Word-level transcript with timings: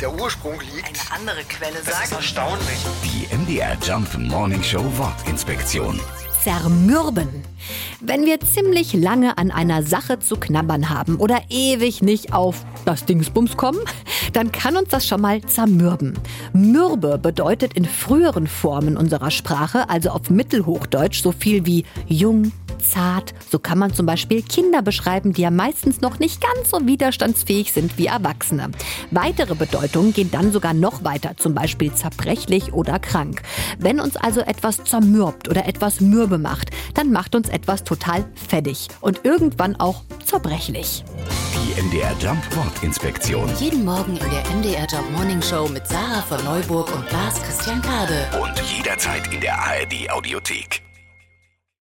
der 0.00 0.12
Ursprung 0.12 0.60
liegt. 0.60 0.86
Eine 0.86 1.20
andere 1.20 1.44
Quelle 1.44 1.74
Das 1.84 1.88
ist 1.88 2.10
sagt. 2.10 2.12
erstaunlich. 2.12 2.78
Die 3.04 3.34
MDR 3.34 3.76
Jump 3.82 4.16
Morning 4.18 4.62
Show 4.62 4.84
Wortinspektion. 4.96 6.00
Zermürben. 6.42 7.28
Wenn 8.00 8.24
wir 8.24 8.38
ziemlich 8.38 8.92
lange 8.92 9.36
an 9.36 9.50
einer 9.50 9.82
Sache 9.82 10.20
zu 10.20 10.36
knabbern 10.36 10.90
haben 10.90 11.16
oder 11.16 11.40
ewig 11.50 12.02
nicht 12.02 12.32
auf 12.32 12.64
das 12.84 13.04
Dingsbums 13.04 13.56
kommen, 13.56 13.80
dann 14.32 14.52
kann 14.52 14.76
uns 14.76 14.90
das 14.90 15.08
schon 15.08 15.22
mal 15.22 15.40
zermürben. 15.42 16.14
Mürbe 16.52 17.18
bedeutet 17.18 17.74
in 17.74 17.84
früheren 17.84 18.46
Formen 18.46 18.96
unserer 18.96 19.32
Sprache, 19.32 19.88
also 19.90 20.10
auf 20.10 20.30
Mittelhochdeutsch, 20.30 21.20
so 21.20 21.32
viel 21.32 21.66
wie 21.66 21.84
jung, 22.06 22.52
zart. 22.78 23.34
So 23.50 23.58
kann 23.58 23.78
man 23.78 23.94
zum 23.94 24.06
Beispiel 24.06 24.42
Kinder 24.42 24.82
beschreiben, 24.82 25.32
die 25.32 25.42
ja 25.42 25.50
meistens 25.50 26.00
noch 26.00 26.18
nicht 26.18 26.40
ganz 26.40 26.70
so 26.70 26.86
widerstandsfähig 26.86 27.72
sind 27.72 27.98
wie 27.98 28.06
Erwachsene. 28.06 28.70
Weitere 29.10 29.54
Bedeutungen 29.54 30.12
gehen 30.12 30.30
dann 30.30 30.52
sogar 30.52 30.74
noch 30.74 31.04
weiter, 31.04 31.36
zum 31.36 31.54
Beispiel 31.54 31.92
zerbrechlich 31.92 32.72
oder 32.72 32.98
krank. 32.98 33.42
Wenn 33.78 34.00
uns 34.00 34.16
also 34.16 34.40
etwas 34.40 34.82
zermürbt 34.84 35.48
oder 35.48 35.66
etwas 35.66 36.00
mürbe 36.00 36.38
macht, 36.38 36.70
dann 36.94 37.12
macht 37.12 37.34
uns 37.34 37.48
etwas 37.48 37.84
total 37.84 38.24
fettig 38.34 38.88
und 39.00 39.24
irgendwann 39.24 39.76
auch 39.76 40.02
zerbrechlich. 40.24 41.04
Die 41.54 41.82
MDR 41.82 42.14
Jump 42.20 42.42
Wortinspektion. 42.56 43.50
Jeden 43.58 43.84
Morgen 43.84 44.16
in 44.16 44.30
der 44.30 44.44
MDR 44.56 44.86
Job 44.86 45.04
Morning 45.12 45.42
Show 45.42 45.68
mit 45.68 45.86
Sarah 45.86 46.22
von 46.22 46.42
Neuburg 46.44 46.94
und 46.94 47.10
Lars 47.10 47.42
Christian 47.42 47.82
Kade. 47.82 48.26
Und 48.42 48.60
jederzeit 48.76 49.32
in 49.32 49.40
der 49.40 49.58
ARD 49.58 50.10
Audiothek. 50.10 50.85